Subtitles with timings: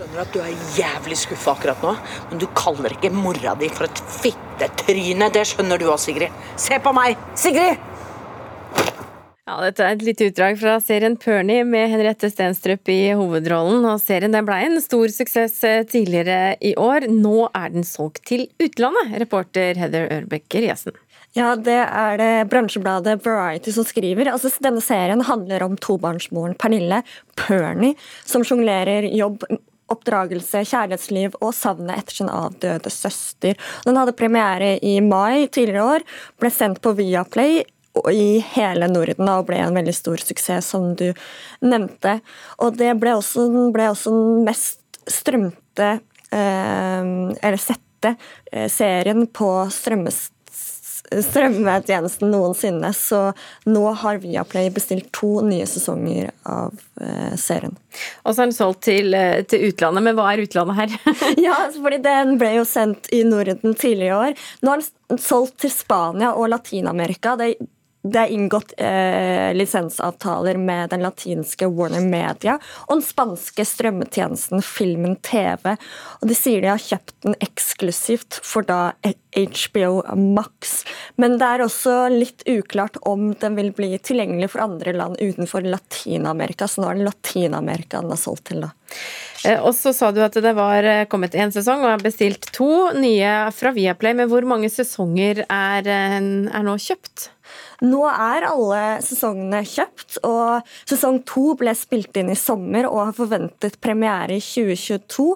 [0.00, 1.92] skjønner at du er jævlig skuffa akkurat nå,
[2.30, 5.28] men du kaller ikke mora di for et fittetryne.
[5.34, 6.32] Det skjønner du òg, Sigrid.
[6.56, 7.20] Se på meg!
[7.36, 7.76] Sigrid!
[9.50, 13.84] Ja, Dette er et lite utdrag fra serien Pernie med Henriette Stenstrup i hovedrollen.
[13.90, 17.08] og Serien den ble en stor suksess eh, tidligere i år.
[17.10, 20.94] Nå er den solgt til utlandet, reporter Heather Ørbecker Jesen.
[21.36, 24.30] Ja, det er det bransjebladet Variety som skriver.
[24.32, 27.02] Altså, denne serien handler om tobarnsmoren Pernille
[27.38, 29.44] Pernie, som sjonglerer jobb,
[29.90, 33.58] oppdragelse, kjærlighetsliv og savnet etter sin avdøde søster.
[33.86, 36.06] Den hadde premiere i mai tidligere år,
[36.40, 37.62] ble sendt på Viaplay
[38.12, 41.08] i hele Norden og ble en veldig stor suksess, som du
[41.64, 42.20] nevnte.
[42.62, 45.96] Og det ble også, ble også den mest strømte,
[46.30, 47.02] eh,
[47.42, 48.14] eller sette,
[48.52, 50.28] eh, serien på strømmes
[51.10, 52.92] strømmetjenesten noensinne.
[52.96, 53.20] Så
[53.68, 57.74] nå har Viaplay bestilt to nye sesonger av eh, serien.
[58.24, 60.96] Og så er den solgt til, eh, til, utlandet, men hva er utlandet her?
[61.46, 64.48] ja, fordi Den ble jo sendt i Norden tidligere i år.
[64.64, 67.36] Nå er den solgt til Spania og Latin-Amerika.
[67.40, 67.54] Det
[68.10, 75.16] det er inngått eh, lisensavtaler med den latinske Warner Media og den spanske strømmetjenesten Filmen
[75.26, 75.74] TV.
[76.20, 78.80] Og De sier de har kjøpt den eksklusivt for da
[79.34, 80.82] HBO Max.
[81.20, 85.66] Men det er også litt uklart om den vil bli tilgjengelig for andre land utenfor
[85.66, 86.68] Latin-Amerika.
[86.68, 88.72] Så nå er det Latin-Amerika den er solgt til, da.
[89.46, 92.50] Eh, og så sa du at det var eh, kommet én sesong og har bestilt
[92.56, 94.16] to nye fra Viaplay.
[94.16, 97.30] Men hvor mange sesonger er, eh, er nå kjøpt?
[97.84, 103.16] Nå er alle sesongene kjøpt, og sesong to ble spilt inn i sommer og har
[103.16, 105.28] forventet premiere i 2022.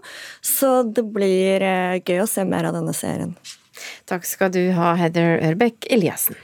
[0.44, 3.36] Så det blir eh, gøy å se mer av denne serien.
[4.08, 6.36] Takk skal du ha, Heather Ørbeck Eliassen.